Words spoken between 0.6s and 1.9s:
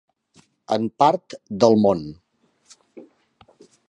En part del